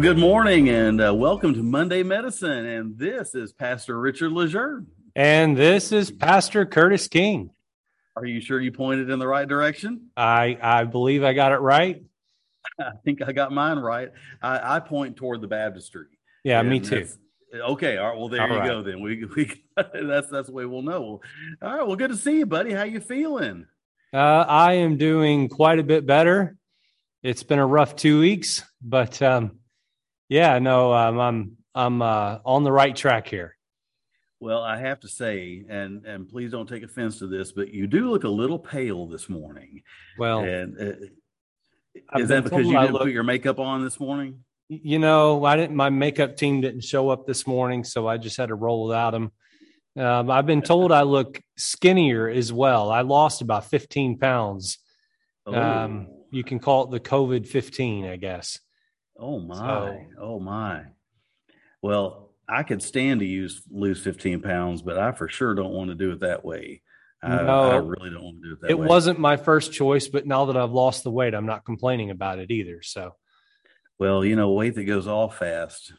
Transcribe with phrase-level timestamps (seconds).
[0.00, 2.64] Well, good morning and uh, welcome to Monday Medicine.
[2.64, 4.86] And this is Pastor Richard Lejeune.
[5.14, 7.50] And this is Pastor Curtis King.
[8.16, 10.08] Are you sure you pointed in the right direction?
[10.16, 12.02] I, I believe I got it right.
[12.80, 14.10] I think I got mine right.
[14.40, 16.06] I, I point toward the baptistry.
[16.44, 17.06] Yeah, And me too.
[17.54, 18.18] Okay, all right.
[18.18, 18.66] Well, there All you right.
[18.66, 18.82] go.
[18.82, 21.20] Then we we that's that's the way we'll know.
[21.60, 21.86] All right.
[21.86, 22.72] Well, good to see you, buddy.
[22.72, 23.66] How you feeling?
[24.14, 26.56] Uh, I am doing quite a bit better.
[27.22, 29.59] It's been a rough two weeks, but um,
[30.30, 33.56] yeah, no, um, I'm I'm uh, on the right track here.
[34.40, 37.86] Well, I have to say, and and please don't take offense to this, but you
[37.86, 39.82] do look a little pale this morning.
[40.18, 44.44] Well, and uh, is that because you didn't look- put your makeup on this morning?
[44.72, 45.74] you know, I didn't.
[45.76, 49.10] My makeup team didn't show up this morning, so I just had to roll without
[49.10, 49.32] them.
[49.98, 52.90] Um, I've been told I look skinnier as well.
[52.92, 54.78] I lost about 15 pounds.
[55.44, 56.24] Um, Oh.
[56.30, 58.60] you can call it the COVID 15, I guess.
[59.20, 59.54] Oh my!
[59.56, 60.84] So- oh my!
[61.82, 65.90] Well, I could stand to use lose fifteen pounds, but I for sure don't want
[65.90, 66.82] to do it that way.
[67.22, 67.70] I, No.
[67.70, 68.86] I really don't want to do it that it way.
[68.86, 72.10] It wasn't my first choice, but now that I've lost the weight, I'm not complaining
[72.10, 72.80] about it either.
[72.82, 73.14] So,
[73.98, 75.92] Well, you know, weight that goes off fast.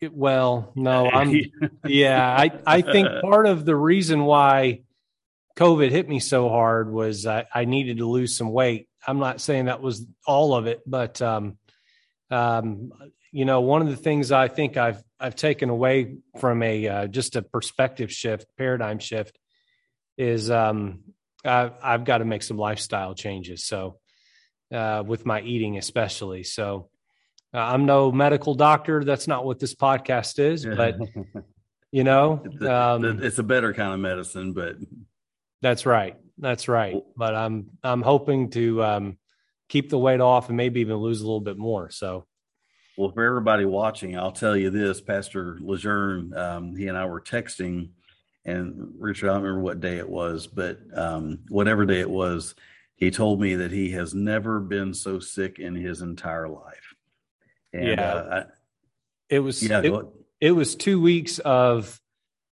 [0.00, 1.38] it, well, no, I'm,
[1.86, 4.84] yeah, I, I think part of the reason why
[5.58, 8.88] COVID hit me so hard was I, I needed to lose some weight.
[9.06, 11.58] I'm not saying that was all of it, but, um,
[12.30, 12.92] um,
[13.32, 17.06] you know, one of the things I think I've, I've taken away from a, uh,
[17.06, 19.38] just a perspective shift, paradigm shift
[20.16, 21.00] is, um,
[21.44, 23.64] I've, I've got to make some lifestyle changes.
[23.64, 23.98] So,
[24.72, 26.42] uh, with my eating, especially.
[26.42, 26.88] So,
[27.54, 29.04] uh, I'm no medical doctor.
[29.04, 30.98] That's not what this podcast is, but
[31.92, 34.76] you know, um, it's a better kind of medicine, but
[35.62, 36.16] that's right.
[36.38, 37.02] That's right.
[37.16, 39.18] But I'm I'm hoping to um,
[39.68, 41.90] keep the weight off and maybe even lose a little bit more.
[41.90, 42.26] So
[42.96, 47.20] Well, for everybody watching, I'll tell you this: Pastor Lejeune, um, he and I were
[47.20, 47.90] texting,
[48.44, 52.54] and Richard, I don't remember what day it was, but um, whatever day it was,
[52.94, 56.94] he told me that he has never been so sick in his entire life.
[57.72, 58.14] And, Yeah.
[58.14, 58.44] uh,
[59.28, 59.92] it was yeah, it,
[60.40, 62.00] it was two weeks of.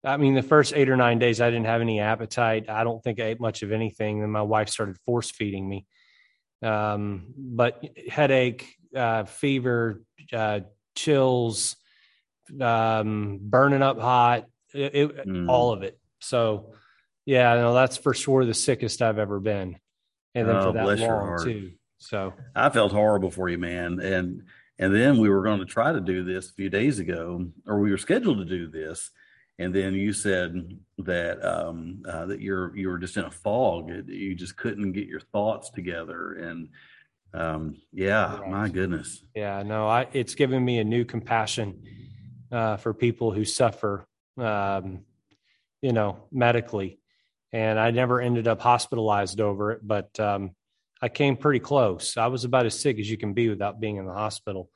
[0.03, 2.69] I mean, the first eight or nine days, I didn't have any appetite.
[2.69, 4.22] I don't think I ate much of anything.
[4.22, 5.85] Then my wife started force feeding me.
[6.62, 10.01] Um, but headache, uh, fever,
[10.34, 10.62] uh,
[10.95, 11.75] chills,
[12.59, 15.50] um, burning up hot, it, it, Mm.
[15.50, 16.00] all of it.
[16.19, 16.73] So,
[17.25, 19.78] yeah, no, that's for sure the sickest I've ever been,
[20.34, 21.73] and then Oh, for that long too.
[22.00, 24.00] So, I felt horrible for you, man.
[24.00, 24.44] And
[24.79, 27.79] and then we were going to try to do this a few days ago, or
[27.79, 29.09] we were scheduled to do this,
[29.59, 33.90] and then you said that um, uh, that you're you were just in a fog.
[34.07, 36.69] You just couldn't get your thoughts together, and
[37.34, 38.50] um, yeah, Right.
[38.50, 39.23] my goodness.
[39.35, 41.81] yeah, no, I it's given me a new compassion
[42.51, 44.07] uh, for people who suffer,
[44.38, 45.01] um,
[45.81, 47.00] you know, medically.
[47.53, 50.51] And I never ended up hospitalized over it, but um,
[51.01, 52.18] I came pretty close.
[52.18, 54.69] I was about as sick as you can be without being in the hospital.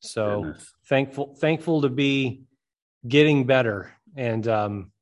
[0.00, 0.72] So Goodness.
[0.86, 2.42] thankful, thankful to be
[3.06, 3.92] getting better.
[4.16, 4.92] And um,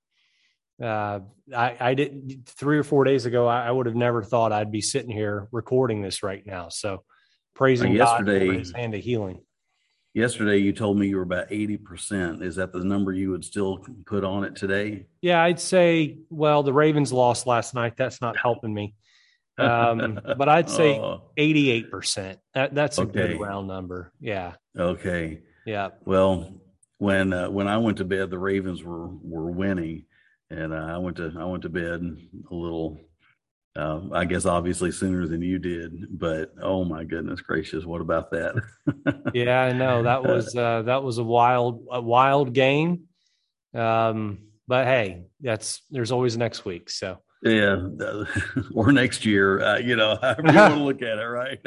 [0.83, 1.21] uh,
[1.55, 3.47] I, I did three or four days ago.
[3.47, 6.69] I, I would have never thought I'd be sitting here recording this right now.
[6.69, 7.05] So
[7.55, 9.41] praising God yesterday- for His hand of healing.
[10.15, 12.43] Yesterday, you told me you were about eighty percent.
[12.43, 15.07] Is that the number you would still put on it today?
[15.21, 16.19] Yeah, I'd say.
[16.31, 17.93] Well, the Ravens lost last night.
[17.97, 18.95] That's not helping me.
[19.59, 21.01] Um, but I'd say
[21.37, 22.41] eighty-eight percent.
[22.55, 23.13] That, that's a Okay.
[23.13, 24.11] good round number.
[24.19, 25.43] Yeah, okay.
[25.67, 25.91] yeah.
[26.05, 26.53] Well,
[26.99, 30.05] when uh, when I went to bed, the Ravens were were winning,
[30.51, 32.03] and uh, I went to I went to bed
[32.51, 33.01] a little.
[33.77, 38.31] Uh, I guess obviously sooner than you did, but oh my goodness gracious, what about
[38.33, 38.55] that?
[39.35, 43.05] Yeah, I know that was uh, that was a wild a wild game.
[43.75, 46.91] Um, but hey, that's there's always next week.
[46.91, 47.89] So Yeah,
[48.75, 51.61] or next year, uh, you know, however you want to look at it, right?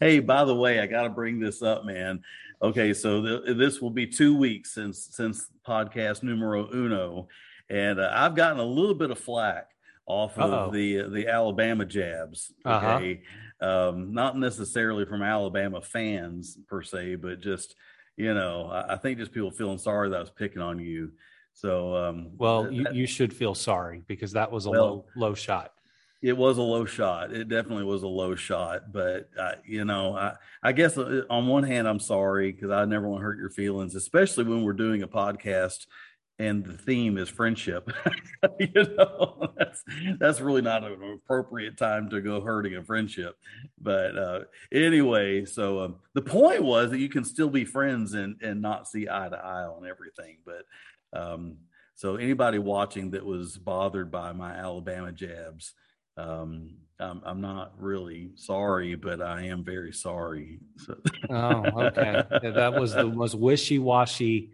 [0.00, 2.20] hey, by the way, I got to bring this up, man.
[2.64, 7.28] Okay, so th- this will be two weeks since since podcast numero uno,
[7.68, 9.70] and uh, I've gotten a little bit of flack
[10.06, 10.50] off Uh-oh.
[10.50, 12.52] of the the Alabama jabs.
[12.64, 12.94] Uh-huh.
[12.96, 13.22] Okay,
[13.60, 17.74] um, not necessarily from Alabama fans per se, but just
[18.16, 21.12] you know, I, I think just people feeling sorry that I was picking on you.
[21.52, 25.34] So, um, well, you, you should feel sorry because that was a Well, low low
[25.34, 25.72] shot.
[26.24, 27.34] It was a low shot.
[27.34, 31.48] It definitely was a low shot, but uh, you know, I, I guess uh, on
[31.48, 34.72] one hand, I'm sorry because I never want to hurt your feelings, especially when we're
[34.72, 35.84] doing a podcast
[36.38, 37.90] and the theme is friendship.
[38.58, 39.84] you know, that's
[40.18, 43.36] that's really not an appropriate time to go hurting a friendship.
[43.78, 44.40] But uh,
[44.72, 48.88] anyway, so um, the point was that you can still be friends and and not
[48.88, 50.38] see eye to eye on everything.
[50.46, 50.64] But
[51.12, 51.58] um,
[51.96, 55.74] so anybody watching that was bothered by my Alabama jabs,
[56.16, 60.60] um, I'm, I'm, not really sorry, but I am very sorry.
[60.78, 60.96] So.
[61.28, 62.22] oh, okay.
[62.54, 64.50] That was the most wishy washy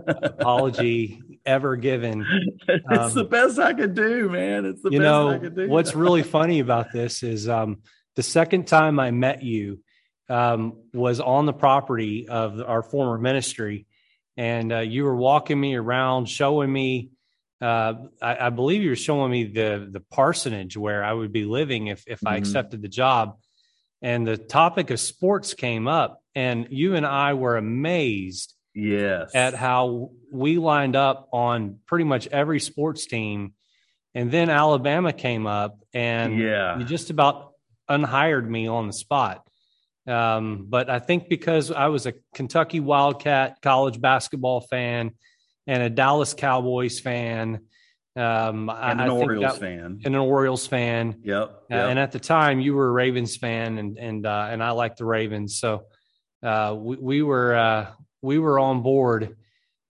[0.00, 2.26] apology ever given.
[2.66, 4.64] It's um, the best I could do, man.
[4.64, 5.68] It's the you best know, I could do.
[5.68, 7.82] What's really funny about this is um,
[8.16, 9.80] the second time I met you
[10.30, 13.86] um, was on the property of our former ministry,
[14.38, 17.10] and uh, you were walking me around, showing me.
[17.64, 21.44] Uh, I, I, believe you were showing me the the parsonage where I would be
[21.46, 22.28] living if if mm-hmm.
[22.28, 23.38] I accepted the job,
[24.02, 29.34] and the topic of sports came up, and you and I were amazed yes.
[29.34, 33.54] at how we lined up on pretty much every sports team.
[34.16, 36.78] And then alabama came up and yeah.
[36.78, 37.52] you just about
[37.88, 39.44] unhired me on the spot.
[40.06, 45.12] Um, but i think because i was a kentucky wildcat college basketball fan
[45.66, 47.60] and a dallas cowboys fan
[48.16, 51.20] um, and an Orioles that, fan, and an Orioles fan.
[51.24, 51.84] Yep, uh, yep.
[51.84, 54.70] Uh, and at the time, you were a Ravens fan, and and uh, and I
[54.70, 55.58] liked the Ravens.
[55.58, 55.86] So
[56.42, 57.90] uh, we, we were uh,
[58.22, 59.36] we were on board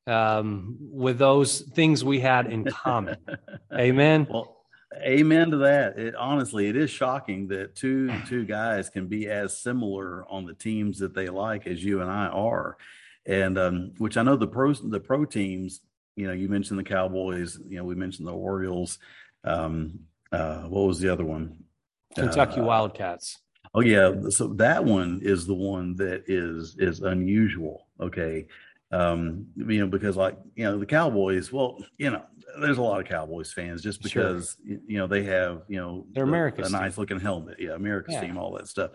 [0.07, 3.17] um, with those things we had in common.
[3.75, 4.27] amen.
[4.31, 4.57] Well,
[4.97, 5.99] amen to that.
[5.99, 10.55] It honestly, it is shocking that two two guys can be as similar on the
[10.55, 12.79] teams that they like as you and I are,
[13.27, 15.81] and um, which I know the pro the pro teams.
[16.17, 17.59] You know, you mentioned the Cowboys.
[17.67, 18.99] You know, we mentioned the Orioles.
[19.43, 20.01] Um,
[20.31, 21.65] uh, what was the other one?
[22.15, 23.39] Kentucky uh, Wildcats.
[23.75, 27.89] Oh yeah, so that one is the one that is is unusual.
[28.01, 28.47] Okay,
[28.93, 31.53] um, you know because like you know the Cowboys.
[31.53, 32.23] Well, you know
[32.61, 34.79] there's a lot of Cowboys fans just because sure.
[34.87, 37.57] you know they have you know they're America's a, nice looking helmet.
[37.59, 38.21] Yeah, America's yeah.
[38.21, 38.93] team, all that stuff.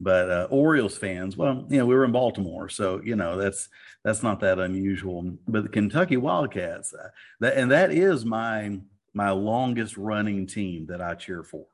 [0.00, 3.68] But uh, Orioles fans, well, you know, we were in Baltimore, so you know that's
[4.02, 5.36] that's not that unusual.
[5.46, 7.08] But the Kentucky Wildcats, uh,
[7.40, 8.80] that and that is my
[9.12, 11.66] my longest running team that I cheer for.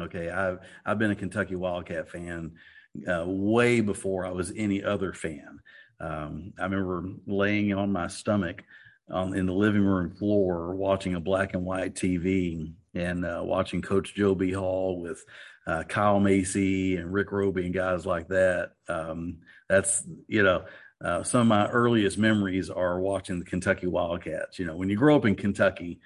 [0.00, 2.52] Okay, I've I've been a Kentucky Wildcat fan
[3.06, 5.60] uh, way before I was any other fan.
[6.00, 8.62] Um, I remember laying on my stomach
[9.10, 13.82] on, in the living room floor watching a black and white TV and uh, watching
[13.82, 14.52] Coach Joe B.
[14.52, 15.24] Hall with
[15.66, 18.72] uh, Kyle Macy and Rick Robey and guys like that.
[18.88, 19.38] Um,
[19.68, 20.64] that's you know.
[21.00, 24.58] Uh, some of my earliest memories are watching the Kentucky Wildcats.
[24.58, 26.00] You know, when you grow up in Kentucky,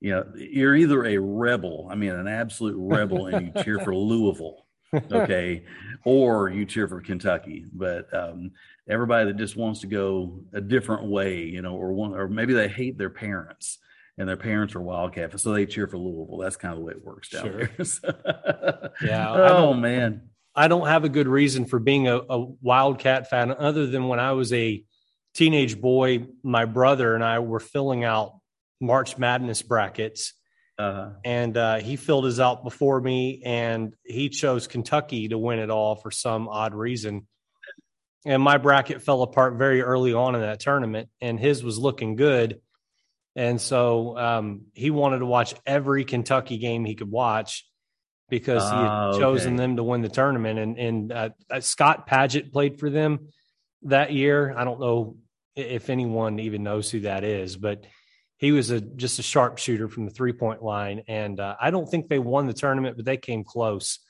[0.00, 3.94] you know, you're either a rebel, I mean, an absolute rebel, and you cheer for
[3.94, 4.66] Louisville,
[5.12, 5.64] okay,
[6.04, 7.64] or you cheer for Kentucky.
[7.72, 8.52] But um,
[8.88, 12.54] everybody that just wants to go a different way, you know, or one, or maybe
[12.54, 13.78] they hate their parents
[14.18, 16.38] and their parents are Wildcat, so they cheer for Louisville.
[16.38, 17.58] That's kind of the way it works down sure.
[17.58, 17.70] here.
[17.84, 18.14] So,
[19.02, 19.32] yeah.
[19.32, 20.28] oh man.
[20.54, 24.18] I don't have a good reason for being a, a Wildcat fan other than when
[24.18, 24.82] I was a
[25.34, 28.32] teenage boy, my brother and I were filling out
[28.80, 30.34] March Madness brackets.
[30.76, 31.10] Uh-huh.
[31.24, 35.70] And uh, he filled his out before me, and he chose Kentucky to win it
[35.70, 37.26] all for some odd reason.
[38.24, 42.16] And my bracket fell apart very early on in that tournament, and his was looking
[42.16, 42.60] good.
[43.38, 47.64] And so um, he wanted to watch every Kentucky game he could watch
[48.28, 50.58] because he had uh, chosen them to win the tournament.
[50.58, 53.28] And, and uh, uh, Scott Padgett played for them
[53.82, 54.52] that year.
[54.56, 55.18] I don't know
[55.54, 57.86] if anyone even knows who that is, but
[58.38, 61.88] he was a just a sharpshooter from the three point line, and uh, I don't
[61.88, 64.00] think they won the tournament, but they came close.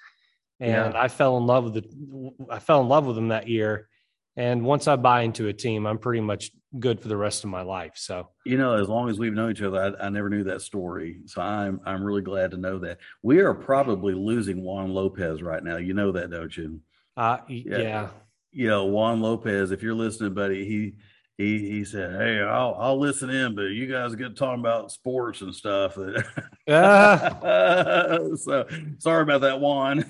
[0.58, 1.00] And yeah.
[1.00, 3.88] I fell in love with the I fell in love with them that year.
[4.36, 7.50] And once I buy into a team, I'm pretty much good for the rest of
[7.50, 7.92] my life.
[7.94, 10.62] So you know, as long as we've known each other, I, I never knew that
[10.62, 11.20] story.
[11.26, 15.62] So I'm I'm really glad to know that we are probably losing Juan Lopez right
[15.62, 15.76] now.
[15.76, 16.80] You know that, don't you?
[17.16, 17.78] Uh, yeah.
[17.78, 18.08] yeah.
[18.52, 19.70] You know, Juan Lopez.
[19.70, 20.94] If you're listening, buddy, he
[21.38, 25.40] he he said, "Hey, I'll I'll listen in, but you guys get talking about sports
[25.40, 25.96] and stuff."
[26.68, 28.66] uh, so
[28.98, 30.04] sorry about that, Juan.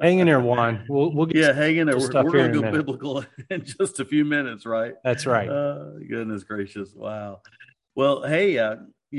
[0.00, 0.84] hang in there, Juan.
[0.88, 1.96] We'll we'll get yeah, hang in there.
[1.96, 4.94] We're, we're going to go biblical in just a few minutes, right?
[5.04, 5.48] That's right.
[5.48, 6.92] Uh, goodness gracious!
[6.92, 7.42] Wow.
[7.94, 8.76] Well, hey, uh,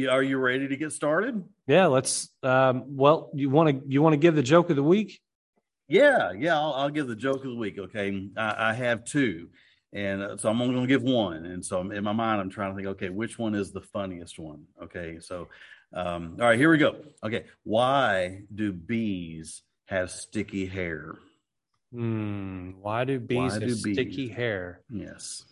[0.09, 1.41] are you ready to get started?
[1.67, 2.31] Yeah, let's.
[2.43, 5.21] Um, well, you want to you want to give the joke of the week?
[5.87, 7.79] Yeah, yeah, I'll, I'll give the joke of the week.
[7.79, 9.47] Okay, I, I have two.
[9.93, 11.45] And uh, so I'm only going to give one.
[11.45, 14.39] And so in my mind, I'm trying to think, okay, which one is the funniest
[14.39, 14.65] one?
[14.81, 15.19] Okay.
[15.19, 15.49] So,
[15.93, 16.95] um, all right, here we go.
[17.23, 17.45] Okay.
[17.63, 21.15] Why do bees have sticky hair?
[21.93, 22.71] Hmm.
[22.81, 24.81] why do bees why have do sticky hair?
[24.89, 25.45] Yes.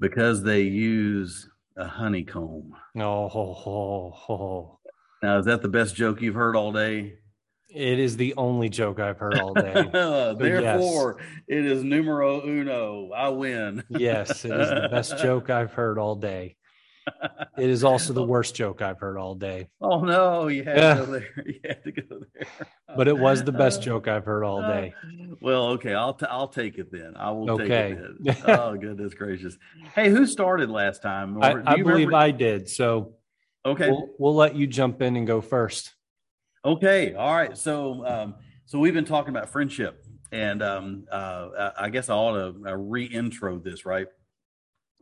[0.00, 2.74] Because they use a honeycomb.
[2.96, 4.78] Oh, ho, ho, ho.
[5.22, 7.18] Now, is that the best joke you've heard all day?
[7.74, 9.72] It is the only joke I've heard all day.
[9.94, 11.28] Uh, therefore, yes.
[11.48, 13.10] it is numero uno.
[13.12, 13.82] I win.
[13.88, 16.56] yes, it is the best joke I've heard all day.
[17.58, 19.68] It is also the worst joke I've heard all day.
[19.80, 20.94] Oh no, you had yeah.
[20.94, 21.44] to go there.
[21.46, 22.46] You had to go there.
[22.96, 24.94] But it was the best joke I've heard all day.
[25.40, 27.14] Well, okay, I'll t- I'll take it then.
[27.16, 27.68] I will okay.
[27.68, 28.10] take it.
[28.20, 28.36] Then.
[28.58, 29.56] Oh goodness gracious!
[29.94, 31.42] Hey, who started last time?
[31.42, 32.16] I, I believe remember?
[32.16, 32.68] I did.
[32.68, 33.14] So
[33.64, 35.93] okay, we'll, we'll, let you jump in and go first.
[36.64, 37.56] Okay, all right.
[37.58, 40.02] So um, so we've been talking about friendship,
[40.32, 44.06] and um, uh, I guess I ought to uh, re-intro this, right?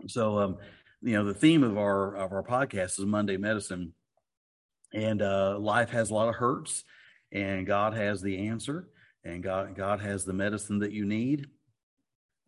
[0.08, 0.56] So um
[1.02, 3.92] you know the theme of our of our podcast is Monday medicine,
[4.92, 6.82] and uh, life has a lot of hurts,
[7.30, 8.88] and God has the answer,
[9.24, 11.46] and God God has the medicine that you need.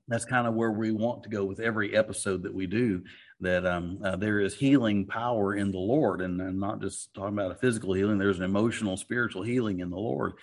[0.09, 3.03] That's kind of where we want to go with every episode that we do.
[3.41, 7.35] That um, uh, there is healing power in the Lord, and I'm not just talking
[7.35, 8.17] about a physical healing.
[8.17, 10.35] There's an emotional, spiritual healing in the Lord.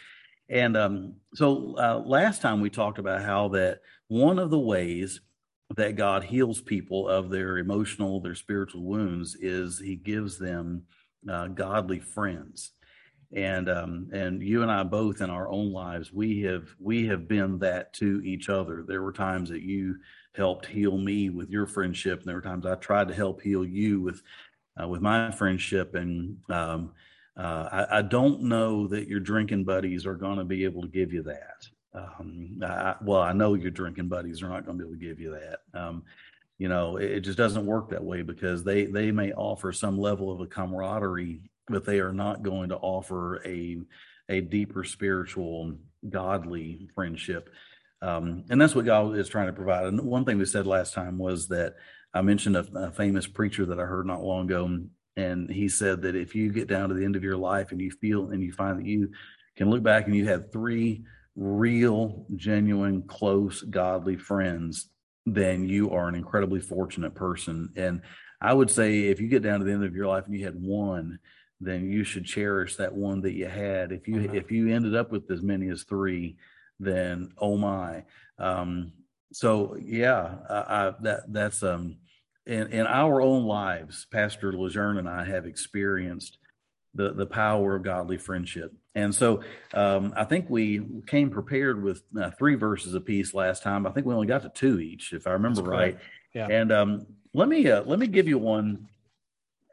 [0.50, 3.80] And um, so uh, last time we talked about how that
[4.10, 5.22] one of the ways
[5.78, 10.84] that God heals people of their emotional, their spiritual wounds is He gives them
[11.30, 12.72] uh, godly friends,
[13.34, 17.28] and um, and you and I both in our own lives we have we have
[17.28, 18.84] been that to each other.
[18.88, 19.98] There were times that you
[20.34, 23.66] helped heal me with your friendship, and there were times I tried to help heal
[23.66, 24.22] you with
[24.82, 26.92] uh, with my friendship, and um,
[27.38, 30.88] uh, I, I don't know that your drinking buddies are going to be able to
[30.88, 31.68] give you that.
[31.94, 35.08] Um, I, well, I know your drinking buddies are not going to be able to
[35.08, 35.60] give you that.
[35.80, 36.04] Um,
[36.58, 39.98] you know, it, it, just doesn't work that way because they they may offer some
[39.98, 43.78] level of a camaraderie, but they are not going to offer a
[44.30, 45.74] a deeper spiritual,
[46.10, 47.50] godly friendship.
[48.02, 49.86] Um, and that's what God is trying to provide.
[49.86, 51.76] And one thing we said last time was that
[52.14, 54.80] I mentioned a, a famous preacher that I heard not long ago,
[55.18, 57.82] and he said that if you get down to the end of your life and
[57.82, 59.12] you feel and you find that you
[59.58, 61.04] can look back and you have three
[61.36, 64.90] real, genuine, close, godly friends,
[65.26, 67.70] then you are an incredibly fortunate person.
[67.76, 68.02] And
[68.42, 70.46] I would say if you get down to the end of your life and you
[70.46, 71.20] had one,
[71.62, 73.92] then you should cherish that one that you had.
[73.92, 74.36] If you mm-hmm.
[74.36, 76.38] if you ended up with as many as three,
[76.80, 78.04] then oh my.
[78.38, 78.94] Um,
[79.32, 81.98] so yeah, I, I, that that's um
[82.46, 86.40] in in our own lives, Pastor Lejeune and I have experienced
[86.96, 88.74] the the power of godly friendship.
[88.94, 89.42] And so
[89.74, 93.88] um, I think we came prepared with uh, three verses apiece last time.
[93.88, 95.98] I think we only got to two each, if I remember right.
[96.34, 96.48] Yeah.
[96.50, 98.88] And um, let me uh, let me give you one.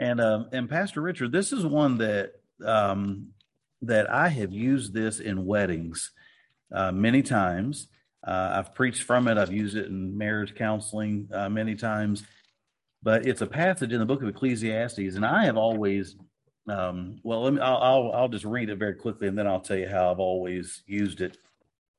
[0.00, 2.32] And uh, and Pastor Richard, this is one that
[2.64, 3.28] um,
[3.82, 6.12] that I have used this in weddings
[6.72, 7.88] uh, many times.
[8.26, 9.38] Uh, I've preached from it.
[9.38, 12.24] I've used it in marriage counseling uh, many times.
[13.02, 16.16] But it's a passage in the book of Ecclesiastes, and I have always
[16.68, 19.60] um, well, let me, I'll, I'll, I'll, just read it very quickly and then I'll
[19.60, 21.38] tell you how I've always used it.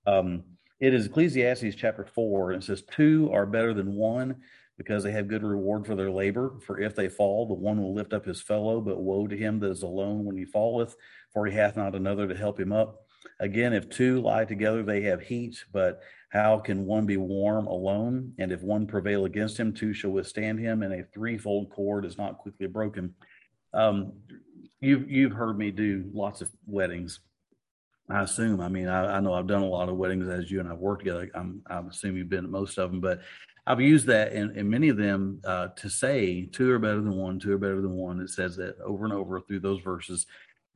[0.06, 0.44] Um,
[0.79, 4.38] it is Ecclesiastes chapter 4, and it says, Two are better than one
[4.79, 6.53] because they have good reward for their labor.
[6.65, 9.59] For if they fall, the one will lift up his fellow, but woe to him
[9.59, 10.95] that is alone when he falleth,
[11.33, 13.03] for he hath not another to help him up.
[13.41, 18.33] Again, if two lie together, they have heat, but how can one be warm alone?
[18.39, 22.17] And if one prevail against him, two shall withstand him, and a threefold cord is
[22.17, 23.13] not quickly broken.
[23.74, 24.13] Um,
[24.79, 27.19] you've you've heard me do lots of weddings.
[28.09, 28.62] I assume.
[28.62, 30.79] I mean, I, I, know I've done a lot of weddings as you and I've
[30.79, 31.29] worked together.
[31.36, 33.19] I'm I assume you've been at most of them, but
[33.68, 37.16] I've used that in, in many of them uh, to say two are better than
[37.16, 38.20] one, two are better than one.
[38.20, 40.25] It says that over and over through those verses.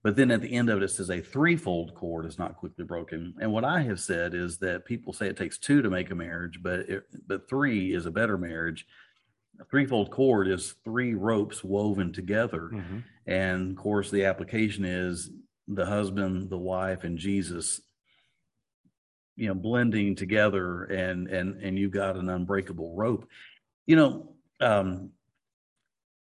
[0.04, 2.84] But then at the end of it, it says a threefold cord is not quickly
[2.84, 3.34] broken.
[3.40, 6.16] And what I have said is that people say it takes two to make a
[6.16, 8.86] marriage, but it, but three is a better marriage
[9.60, 12.72] a threefold cord is three ropes woven together.
[12.74, 13.00] Mm-hmm.
[13.28, 15.30] And of course, the application is
[15.68, 17.82] the husband, the wife, and Jesus,
[19.36, 23.28] you know, blending together and and and you've got an unbreakable rope.
[23.86, 25.12] You know, um,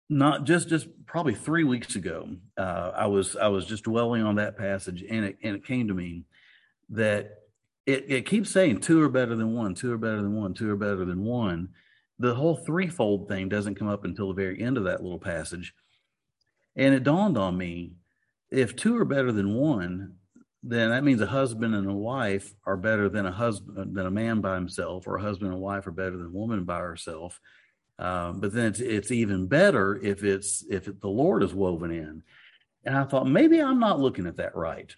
[0.09, 4.37] not just just probably three weeks ago, uh, I was I was just dwelling on
[4.37, 6.25] that passage, and it and it came to me
[6.91, 7.39] that
[7.87, 10.71] it, it keeps saying two are better than one, two are better than one, two
[10.71, 11.71] are better than one
[12.23, 15.75] the whole threefold thing doesn't come up until the very end of that little passage.
[16.77, 17.95] And it dawned on me
[18.49, 20.15] if two are better than one,
[20.63, 24.11] then that means a husband and a wife are better than a husband than a
[24.11, 27.41] man by himself, or a husband and wife are better than a woman by herself.
[27.99, 32.23] Um, but then it's, it's even better if it's if the Lord is woven in.
[32.85, 34.95] And I thought maybe I'm not looking at that right.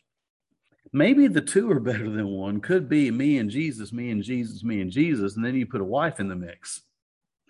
[0.93, 2.61] Maybe the two are better than one.
[2.61, 5.81] Could be me and Jesus, me and Jesus, me and Jesus, and then you put
[5.81, 6.83] a wife in the mix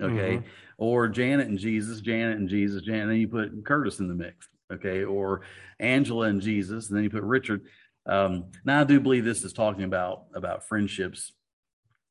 [0.00, 0.36] Okay.
[0.36, 0.46] Mm-hmm.
[0.78, 4.48] Or Janet and Jesus, Janet and Jesus, Janet, and you put Curtis in the mix.
[4.72, 5.04] Okay.
[5.04, 5.42] Or
[5.78, 7.62] Angela and Jesus, and then you put Richard.
[8.06, 11.32] Um, now I do believe this is talking about about friendships,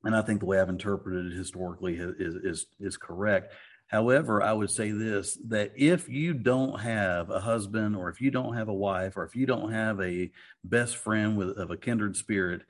[0.03, 3.53] and I think the way I've interpreted it historically is is is correct.
[3.87, 8.31] However, I would say this that if you don't have a husband, or if you
[8.31, 10.31] don't have a wife, or if you don't have a
[10.63, 12.61] best friend with of a kindred spirit,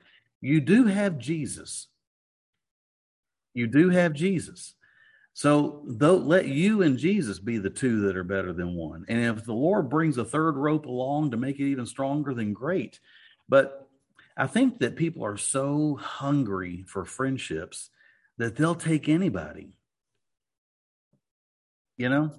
[0.42, 1.88] you do have Jesus.
[3.54, 4.74] You do have Jesus.
[5.34, 9.04] So though let you and Jesus be the two that are better than one.
[9.08, 12.52] And if the Lord brings a third rope along to make it even stronger, then
[12.52, 13.00] great.
[13.48, 13.88] But
[14.36, 17.90] I think that people are so hungry for friendships
[18.38, 19.76] that they'll take anybody.
[21.96, 22.30] You know,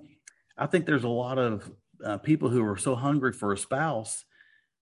[0.57, 1.69] I think there's a lot of
[2.03, 4.23] uh, people who are so hungry for a spouse,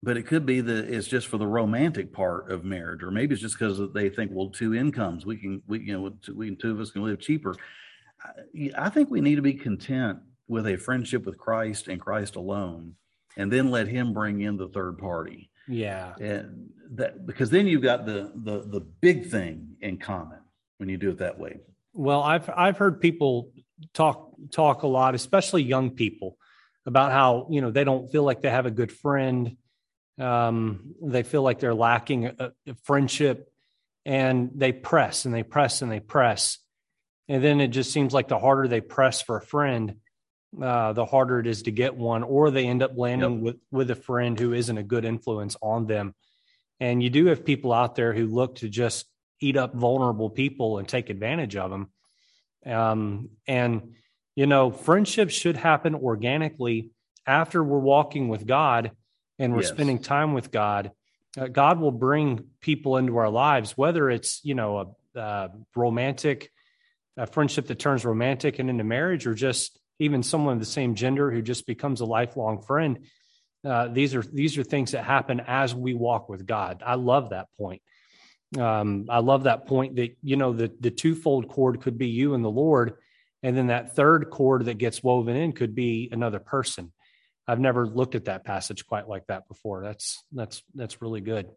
[0.03, 3.33] but it could be that it's just for the romantic part of marriage, or maybe
[3.33, 6.71] it's just because they think, well, two incomes, we can, we you know, we two
[6.71, 7.57] of us can live cheaper.
[8.77, 12.95] I think we need to be content with a friendship with Christ and Christ alone,
[13.37, 15.51] and then let Him bring in the third party.
[15.69, 20.39] Yeah, and that because then you've got the the the big thing in common
[20.79, 21.61] when you do it that way.
[21.93, 23.53] Well, I've I've heard people
[23.93, 26.39] talk talk a lot, especially young people,
[26.87, 29.57] about how you know they don't feel like they have a good friend.
[30.19, 33.51] Um, they feel like they're lacking a, a friendship,
[34.05, 36.59] and they press and they press and they press
[37.29, 39.97] and then it just seems like the harder they press for a friend,
[40.61, 43.43] uh, the harder it is to get one, or they end up landing yep.
[43.43, 46.15] with with a friend who isn't a good influence on them.
[46.79, 49.07] And you do have people out there who look to just
[49.41, 51.91] eat up vulnerable people and take advantage of them.
[52.65, 53.95] Um, and
[54.35, 56.91] you know, friendships should happen organically
[57.27, 58.93] after we're walking with God
[59.39, 59.71] and we're yes.
[59.71, 60.93] spending time with God.
[61.37, 66.51] Uh, God will bring people into our lives, whether it's you know a, a romantic
[67.17, 70.95] a friendship that turns romantic and into marriage, or just even someone of the same
[70.95, 73.07] gender who just becomes a lifelong friend.
[73.65, 76.83] Uh, these are these are things that happen as we walk with God.
[76.85, 77.83] I love that point.
[78.57, 82.35] Um, I love that point that you know the the twofold cord could be you
[82.35, 82.95] and the Lord,
[83.43, 86.93] and then that third cord that gets woven in could be another person.
[87.49, 89.83] I've never looked at that passage quite like that before.
[89.83, 91.49] That's that's that's really good.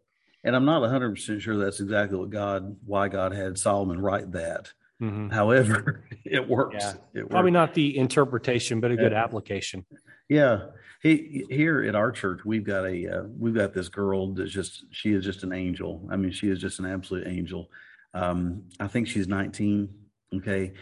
[0.42, 4.32] And I'm not 100 percent sure that's exactly what God why God had Solomon write
[4.32, 4.72] that.
[5.00, 5.28] Mm-hmm.
[5.28, 6.76] However, it works.
[6.78, 6.92] Yeah.
[7.14, 7.30] It works.
[7.30, 9.22] Probably not the interpretation, but a good yeah.
[9.22, 9.86] application.
[10.28, 10.66] Yeah.
[11.02, 14.84] He, here at our church, we've got a uh, we've got this girl that's just
[14.90, 16.06] she is just an angel.
[16.10, 17.70] I mean, she is just an absolute angel.
[18.12, 19.88] Um, I think she's 19.
[20.36, 20.74] Okay,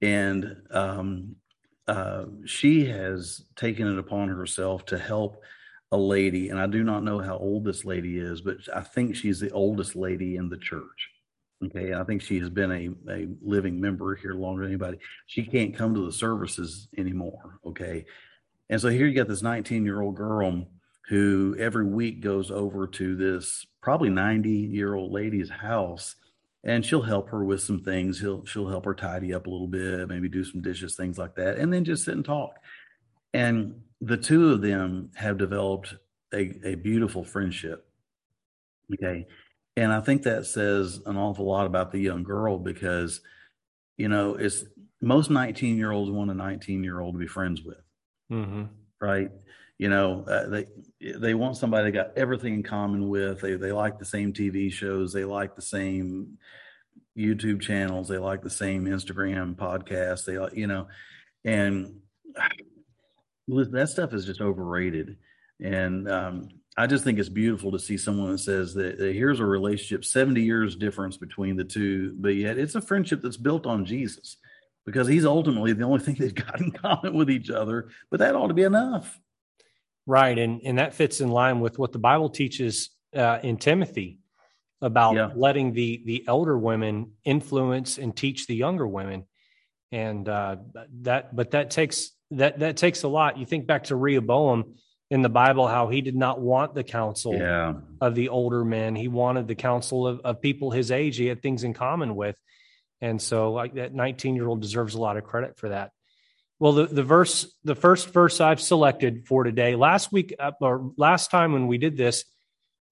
[0.00, 1.36] and um,
[1.86, 5.42] uh, she has taken it upon herself to help
[5.92, 9.14] a lady, and I do not know how old this lady is, but I think
[9.14, 11.10] she's the oldest lady in the church.
[11.64, 14.98] Okay, I think she has been a, a living member here longer than anybody.
[15.26, 17.60] She can't come to the services anymore.
[17.66, 18.04] Okay.
[18.68, 20.66] And so here you got this 19 year old girl
[21.08, 26.16] who every week goes over to this probably 90 year old lady's house
[26.64, 28.20] and she'll help her with some things.
[28.20, 31.36] He'll, she'll help her tidy up a little bit, maybe do some dishes, things like
[31.36, 32.56] that, and then just sit and talk.
[33.32, 35.94] And the two of them have developed
[36.34, 37.86] a, a beautiful friendship.
[38.92, 39.26] Okay.
[39.76, 43.20] And I think that says an awful lot about the young girl because,
[43.98, 44.64] you know, it's
[45.02, 47.82] most 19 year olds want a 19 year old to be friends with.
[48.32, 48.64] Mm-hmm.
[49.00, 49.30] Right.
[49.78, 50.66] You know, uh, they,
[51.00, 53.42] they want somebody they got everything in common with.
[53.42, 55.12] They, they like the same TV shows.
[55.12, 56.38] They like the same
[57.16, 58.08] YouTube channels.
[58.08, 60.24] They like the same Instagram podcasts.
[60.24, 60.88] They like, you know,
[61.44, 62.00] and
[63.48, 65.18] that stuff is just overrated.
[65.60, 69.40] And, um, I just think it's beautiful to see someone that says that, that, here's
[69.40, 73.64] a relationship, 70 years difference between the two, but yet it's a friendship that's built
[73.64, 74.36] on Jesus
[74.84, 77.88] because he's ultimately the only thing they've got in common with each other.
[78.10, 79.18] But that ought to be enough.
[80.06, 80.38] Right.
[80.38, 84.18] And, and that fits in line with what the Bible teaches uh, in Timothy
[84.82, 85.30] about yeah.
[85.34, 89.24] letting the, the elder women influence and teach the younger women.
[89.92, 90.56] And uh,
[91.02, 93.38] that, but that takes, that, that takes a lot.
[93.38, 94.74] You think back to Rehoboam
[95.10, 97.74] in the Bible how he did not want the counsel yeah.
[98.00, 98.96] of the older men.
[98.96, 102.36] He wanted the counsel of, of people his age he had things in common with.
[103.00, 105.92] And so like that 19 year old deserves a lot of credit for that.
[106.58, 110.92] Well, the, the verse, the first verse I've selected for today, last week uh, or
[110.96, 112.24] last time when we did this,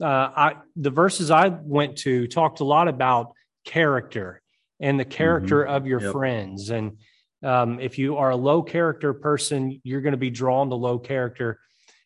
[0.03, 3.33] uh, I, the verses I went to talked a lot about
[3.65, 4.43] character
[4.81, 5.75] and the character mm-hmm.
[5.75, 6.13] of your yep.
[6.13, 6.71] friends.
[6.71, 6.99] And
[7.43, 10.99] um, if you are a low character person, you're going to be drawn to low
[10.99, 11.59] character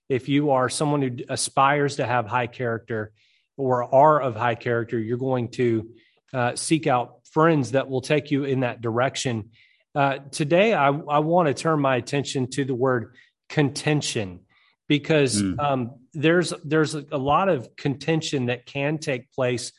[0.08, 3.12] if you are someone who aspires to have high character
[3.56, 5.90] or are of high character, you're going to
[6.32, 9.50] uh, seek out friends that will take you in that direction.
[9.94, 13.14] Uh, today, I, I want to turn my attention to the word
[13.48, 14.40] contention
[14.88, 15.58] because mm.
[15.58, 19.72] um, there's there's a lot of contention that can take place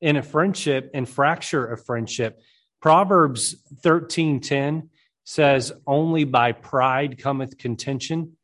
[0.00, 2.40] in a friendship and fracture a friendship.
[2.80, 4.90] Proverbs thirteen ten
[5.24, 8.36] says, "Only by pride cometh contention,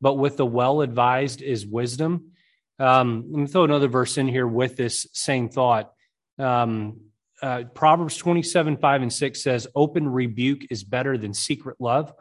[0.00, 2.32] but with the well advised is wisdom."
[2.78, 5.92] Um, let me throw another verse in here with this same thought.
[6.38, 7.00] Um,
[7.42, 12.12] uh, Proverbs 27, 5 and 6 says, Open rebuke is better than secret love.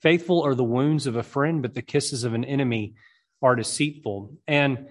[0.00, 2.94] Faithful are the wounds of a friend, but the kisses of an enemy
[3.42, 4.32] are deceitful.
[4.46, 4.88] And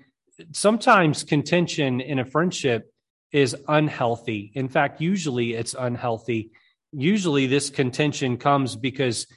[0.52, 2.91] sometimes contention in a friendship
[3.32, 4.52] is unhealthy.
[4.54, 6.52] In fact, usually it's unhealthy.
[6.91, 9.28] Usually this contention comes because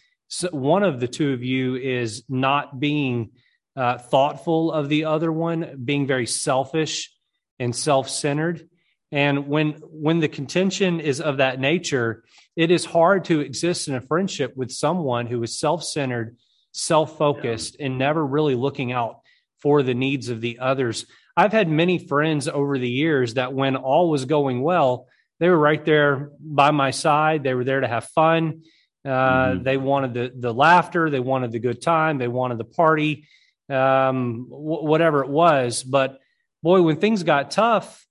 [0.51, 3.31] one of the two of you is not being
[3.77, 7.13] uh, thoughtful of the other one, being very selfish
[7.59, 8.69] and self centered.
[9.13, 12.25] And when when the contention is of that nature,
[12.57, 16.37] it is hard to exist in a friendship with someone who is self-centered,
[16.73, 17.87] self-focused, yeah.
[17.87, 19.21] and never really looking out
[19.61, 21.07] for the needs of the others.
[21.37, 25.07] I've had many friends over the years that when all was going well,
[25.39, 27.43] they were right there by my side.
[27.43, 28.63] They were there to have fun.
[29.05, 29.63] Uh, mm-hmm.
[29.63, 31.11] They wanted the the laughter.
[31.11, 32.19] They wanted the good time.
[32.19, 33.27] They wanted the party,
[33.69, 35.83] um, w- whatever it was.
[35.83, 36.19] But
[36.63, 38.07] boy, when things got tough,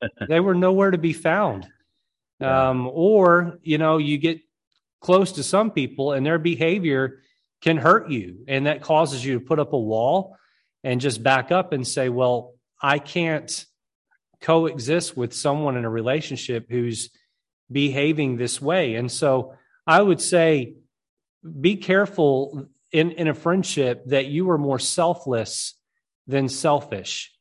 [0.28, 1.66] they were nowhere to be found.
[2.40, 4.40] Um, or, you know, you get
[5.00, 7.22] close to some people and their behavior
[7.62, 8.44] can hurt you.
[8.46, 10.36] And that causes you to put up a wall
[10.84, 13.64] and just back up and say, well, I can't
[14.40, 17.10] coexist with someone in a relationship who's
[17.72, 18.96] behaving this way.
[18.96, 19.54] And so
[19.86, 20.74] I would say,
[21.60, 25.74] be careful in, in a friendship that you are more selfless
[26.26, 27.32] than selfish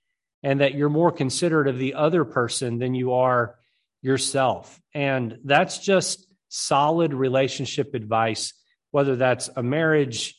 [0.44, 3.56] and that you're more considerate of the other person than you are
[4.02, 4.80] yourself.
[4.94, 8.54] And that's just solid relationship advice,
[8.92, 10.36] whether that's a marriage,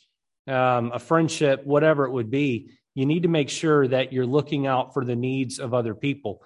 [0.47, 2.71] um, a friendship, whatever it would be.
[2.95, 6.43] You need to make sure that you're looking out for the needs of other people.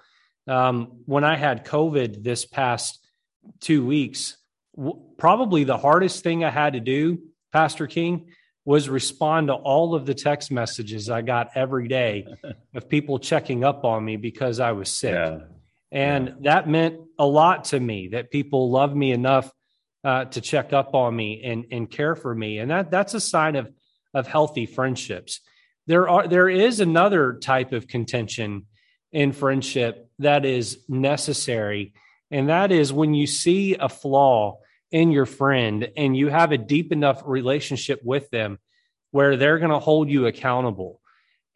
[0.47, 2.99] Um, when I had COVID this past
[3.59, 4.37] two weeks,
[5.21, 7.19] probably the hardest thing I had to do,
[7.53, 8.31] Pastor King,
[8.65, 12.25] was respond to all of the text messages I got every day
[12.73, 15.13] of people checking up on me because I was sick.
[15.13, 15.37] Yeah.
[15.91, 16.33] And yeah.
[16.53, 19.51] that meant a lot to me that people love me enough
[20.03, 22.57] uh, to check up on me and, and care for me.
[22.57, 23.71] And that, that's a sign of,
[24.15, 25.41] of healthy friendships.
[25.85, 28.65] There are, there is another type of contention
[29.11, 31.93] in friendship that is necessary.
[32.31, 34.57] And that is when you see a flaw
[34.91, 38.59] in your friend and you have a deep enough relationship with them
[39.11, 40.99] where they're going to hold you accountable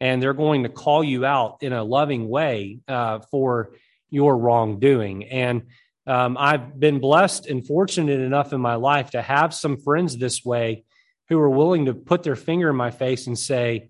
[0.00, 3.72] and they're going to call you out in a loving way uh, for
[4.10, 5.24] your wrongdoing.
[5.24, 5.62] And
[6.06, 10.44] um, I've been blessed and fortunate enough in my life to have some friends this
[10.44, 10.84] way
[11.28, 13.88] who are willing to put their finger in my face and say,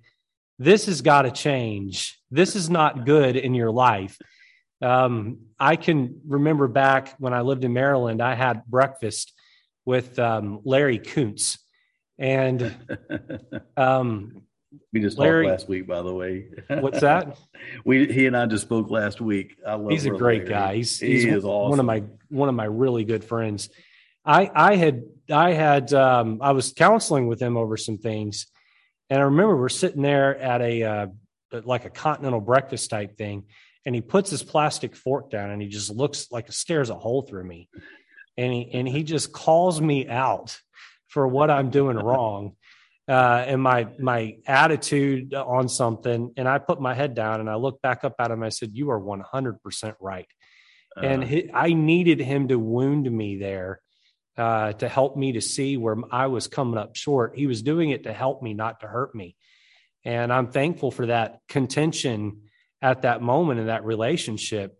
[0.58, 2.18] This has got to change.
[2.30, 4.18] This is not good in your life.
[4.80, 9.32] Um, I can remember back when I lived in Maryland, I had breakfast
[9.86, 11.58] with um, Larry Kuntz.
[12.18, 12.74] And
[13.76, 14.42] um,
[14.92, 16.48] we just Larry, talked last week, by the way.
[16.68, 17.38] what's that?
[17.84, 19.56] we he and I just spoke last week.
[19.66, 19.90] I love.
[19.90, 20.50] He's a great Larry.
[20.50, 20.74] guy.
[20.76, 21.70] He's, he he's is awesome.
[21.70, 23.70] one of my one of my really good friends.
[24.24, 28.46] I I had I had um, I was counseling with him over some things,
[29.08, 31.06] and I remember we're sitting there at a uh,
[31.64, 33.44] like a continental breakfast type thing,
[33.84, 37.22] and he puts his plastic fork down and he just looks like stares a hole
[37.22, 37.68] through me,
[38.36, 40.60] and he and he just calls me out
[41.08, 42.56] for what I'm doing wrong.
[43.08, 47.54] Uh, and my my attitude on something, and I put my head down and I
[47.54, 48.42] looked back up at him.
[48.42, 50.26] I said, "You are 100 percent right."
[50.96, 53.80] Uh, and he, I needed him to wound me there
[54.36, 57.36] uh, to help me to see where I was coming up short.
[57.36, 59.36] He was doing it to help me, not to hurt me.
[60.04, 62.42] And I'm thankful for that contention
[62.82, 64.78] at that moment in that relationship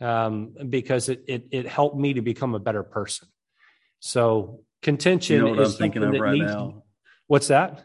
[0.00, 3.28] um, because it, it, it helped me to become a better person.
[4.00, 6.82] So contention you know what is I'm thinking of right needs, now.
[7.26, 7.84] What's that?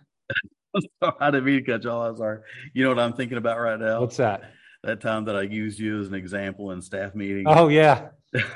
[1.20, 2.12] I didn't mean to cut you off.
[2.12, 2.40] I'm sorry.
[2.74, 4.02] You know what I'm thinking about right now?
[4.02, 4.52] What's that?
[4.84, 7.44] That time that I used you as an example in staff meeting.
[7.48, 8.10] Oh yeah,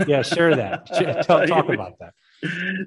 [0.07, 0.21] yeah.
[0.21, 0.87] Share that.
[1.27, 2.13] talk, talk about that.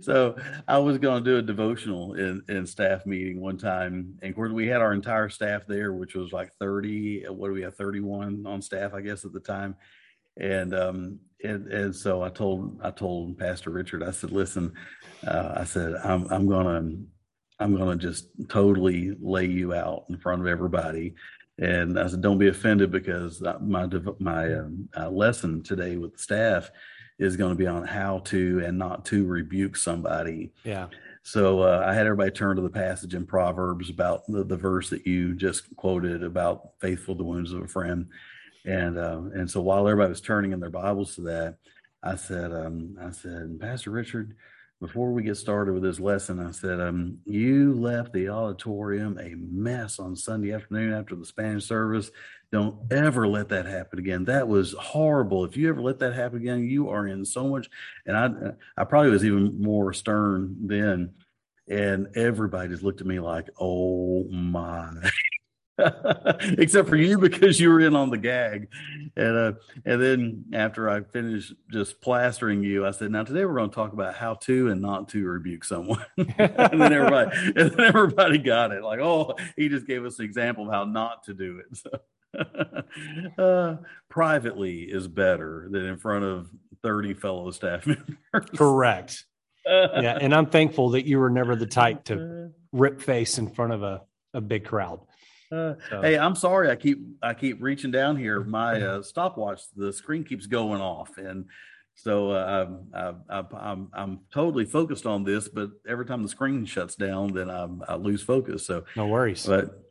[0.03, 4.31] So I was going to do a devotional in, in staff meeting one time, and
[4.31, 7.25] of course we had our entire staff there, which was like 30.
[7.29, 7.77] What do we have?
[7.77, 9.77] 31 on staff, I guess, at the time
[10.39, 14.73] and um and and so I told I told Pastor Richard I said listen
[15.27, 16.93] uh, I said I'm I'm gonna
[17.61, 21.15] I'm gonna just totally lay you out in front of everybody
[21.59, 26.19] and I said don't be offended because my my um, uh, lesson today with the
[26.19, 26.71] staff
[27.19, 30.53] is going to be on how to and not to rebuke somebody.
[30.65, 30.87] Yeah.
[31.25, 34.89] So uh, I had everybody turn to the passage in Proverbs about the, the verse
[34.91, 38.07] that you just quoted about faithful the wounds of a friend.
[38.69, 41.57] And uh, and so while everybody was turning in their Bibles to that,
[42.03, 44.37] I said, um, I said, Pastor Richard,
[44.79, 49.35] before we get started with this lesson, I said, um, you left the auditorium a
[49.37, 52.11] mess on Sunday afternoon after the Spanish service.
[52.53, 54.27] Don't ever let that happen again.
[54.27, 55.47] That was horrible.
[55.47, 57.71] If you ever let that happen again, you are in so much.
[58.05, 61.15] And I, I probably was even more stern then.
[61.69, 64.91] And everybody just looked at me like, oh my.
[66.59, 68.69] except for you because you were in on the gag.
[69.17, 69.53] And uh,
[69.85, 73.75] and then after I finished just plastering you, I said, "Now today we're going to
[73.75, 78.39] talk about how to and not to rebuke someone." and then everybody and then everybody
[78.39, 78.83] got it.
[78.83, 81.77] Like, oh, he just gave us an example of how not to do it.
[83.37, 83.77] So, uh,
[84.09, 86.51] privately is better than in front of
[86.83, 88.17] thirty fellow staff members.
[88.57, 89.25] Correct.
[89.67, 93.73] yeah, and I'm thankful that you were never the type to rip face in front
[93.73, 94.03] of a,
[94.35, 95.01] a big crowd.
[95.51, 96.03] Uh, so.
[96.03, 96.71] Hey, I'm sorry.
[96.71, 98.43] I keep I keep reaching down here.
[98.43, 101.47] My uh, stopwatch, the screen keeps going off, and
[101.95, 105.49] so uh, I'm, I'm I'm I'm totally focused on this.
[105.49, 108.67] But every time the screen shuts down, then I, I lose focus.
[108.67, 109.47] So no worries.
[109.47, 109.83] But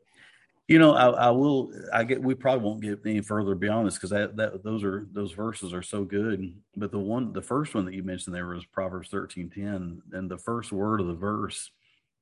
[0.67, 1.71] you know, I, I will.
[1.93, 2.21] I get.
[2.21, 5.73] We probably won't get any further beyond this because that that those are those verses
[5.73, 6.53] are so good.
[6.75, 10.29] But the one, the first one that you mentioned there was Proverbs thirteen ten, and
[10.29, 11.71] the first word of the verse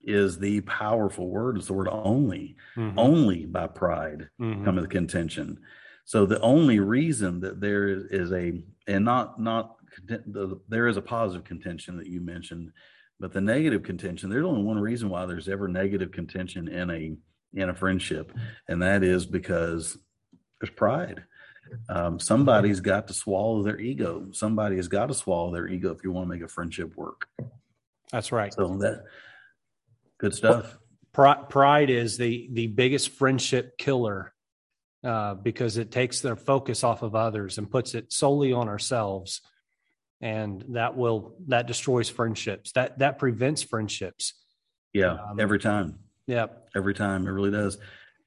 [0.06, 1.58] is the powerful word.
[1.58, 2.56] It's the word only.
[2.76, 3.00] Mm-hmm.
[3.00, 4.64] Only by pride mm-hmm.
[4.64, 5.60] cometh contention.
[6.06, 10.98] So the only reason that there is, is a and not not the, there is
[10.98, 12.72] a positive contention that you mentioned,
[13.20, 14.30] but the negative contention.
[14.30, 17.16] There's only one reason why there's ever negative contention in a
[17.54, 18.32] in a friendship,
[18.68, 19.98] and that is because
[20.60, 21.24] there's pride.
[21.90, 24.28] Um, somebody's got to swallow their ego.
[24.32, 27.28] Somebody has got to swallow their ego if you want to make a friendship work.
[28.12, 28.54] That's right.
[28.54, 29.06] So that
[30.18, 30.78] Good stuff.
[31.14, 34.34] Pride is the the biggest friendship killer
[35.04, 39.42] uh, because it takes their focus off of others and puts it solely on ourselves,
[40.20, 42.72] and that will that destroys friendships.
[42.74, 44.34] That that prevents friendships.
[44.94, 46.00] Yeah, um, every time.
[46.28, 47.78] Yeah, every time it really does.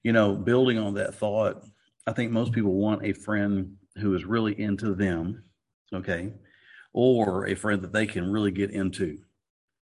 [0.03, 1.65] You know, building on that thought,
[2.07, 5.43] I think most people want a friend who is really into them,
[5.93, 6.33] okay,
[6.93, 9.19] or a friend that they can really get into.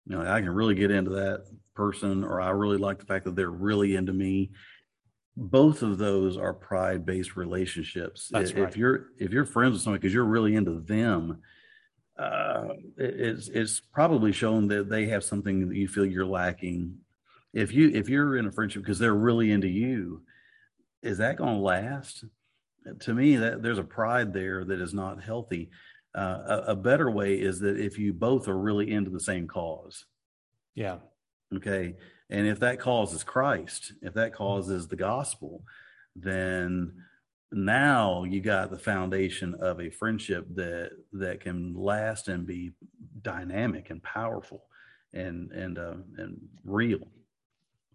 [0.07, 3.25] You know, I can really get into that person or I really like the fact
[3.25, 4.51] that they're really into me.
[5.37, 8.29] Both of those are pride based relationships.
[8.31, 8.77] That's if right.
[8.77, 11.40] you're if you're friends with someone because you're really into them,
[12.17, 16.99] uh, it's it's probably shown that they have something that you feel you're lacking.
[17.53, 20.23] If you if you're in a friendship because they're really into you,
[21.03, 22.25] is that going to last?
[23.01, 25.71] To me, that there's a pride there that is not healthy.
[26.14, 29.48] Uh, a, a better way is that if you both are really into the same
[29.48, 30.05] cause.
[30.74, 30.98] Yeah.
[31.57, 31.96] Okay.
[32.31, 35.62] And if that cause is Christ, if that cause is the gospel,
[36.16, 36.92] then
[37.53, 42.72] now you got the foundation of a friendship that that can last and be
[43.22, 44.64] dynamic and powerful
[45.12, 47.07] and and uh, and real.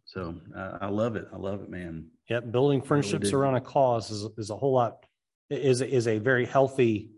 [0.06, 1.28] So uh, I love it.
[1.34, 2.08] I love it, man.
[2.30, 5.06] Yep, building friendships really around a cause is is a whole lot
[5.50, 7.12] is is a very healthy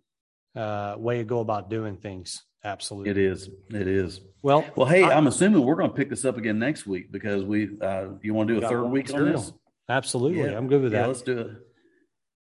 [0.55, 2.43] uh, way to go about doing things.
[2.63, 3.11] Absolutely.
[3.11, 3.49] It is.
[3.69, 4.21] It is.
[4.43, 7.11] Well, well, hey, I, am assuming we're going to pick this up again next week
[7.11, 9.51] because we, uh, you want to do a third week on this?
[9.89, 10.51] Absolutely.
[10.51, 10.57] Yeah.
[10.57, 11.01] I'm good with that.
[11.01, 11.47] Yeah, let's do it.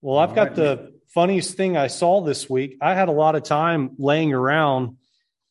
[0.02, 0.92] Well, I've All got right, the man.
[1.08, 2.76] funniest thing I saw this week.
[2.80, 4.96] I had a lot of time laying around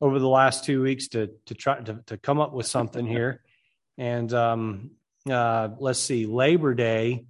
[0.01, 3.41] over the last two weeks to, to try to, to come up with something here.
[3.97, 4.91] And, um,
[5.29, 7.25] uh, let's see, Labor Day,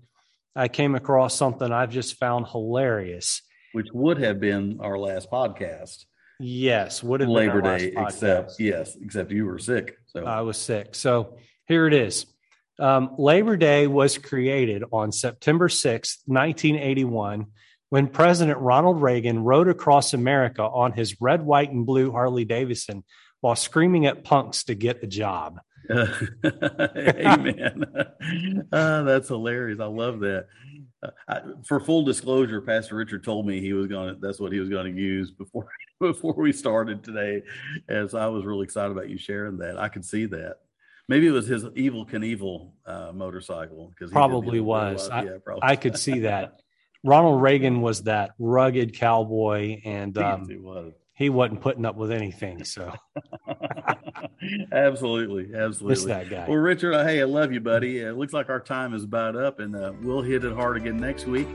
[0.55, 3.41] I came across something I've just found hilarious.
[3.73, 6.05] Which would have been our last podcast.
[6.39, 9.97] Yes, would have been Labor Day, except yes, except you were sick.
[10.07, 10.95] So I was sick.
[10.95, 12.25] So here it is.
[12.79, 17.47] Um, Labor Day was created on September 6th, 1981,
[17.89, 23.03] when President Ronald Reagan rode across America on his red, white, and blue Harley Davidson
[23.41, 25.59] while screaming at punks to get the job.
[26.45, 27.85] Amen.
[28.71, 29.79] uh, that's hilarious.
[29.79, 30.47] I love that.
[31.27, 34.59] I, for full disclosure, Pastor Richard told me he was going to, that's what he
[34.59, 35.67] was going to use before,
[35.99, 37.41] before we started today.
[37.87, 39.79] As I was really excited about you sharing that.
[39.79, 40.57] I could see that.
[41.07, 45.09] Maybe it was his Evel Knievel uh, motorcycle because probably was.
[45.09, 45.63] I, yeah, probably.
[45.63, 46.61] I could see that.
[47.03, 50.47] Ronald Reagan was that rugged cowboy, and um,
[51.19, 52.63] he was he wasn't putting up with anything.
[52.63, 52.93] So,
[54.71, 56.45] absolutely, absolutely, Miss that guy.
[56.47, 57.99] Well, Richard, hey, I love you, buddy.
[57.99, 60.97] It looks like our time is about up, and uh, we'll hit it hard again
[60.97, 61.47] next week.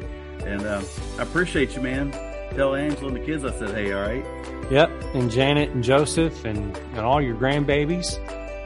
[0.45, 0.83] And uh,
[1.19, 2.13] I appreciate you, man.
[2.55, 3.93] tell Angela and the kids I said hey.
[3.93, 4.25] All right.
[4.71, 8.19] Yep, and Janet and Joseph and, and all your grandbabies.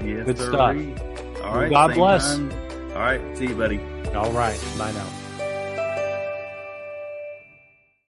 [0.05, 0.53] Yes, Good sir.
[0.53, 1.43] stuff.
[1.45, 1.71] All right.
[1.71, 2.37] God bless.
[2.37, 2.53] time.
[2.91, 3.39] All right.
[3.39, 3.81] See you, buddy.
[4.15, 4.61] All right.
[4.77, 5.28] Bye now.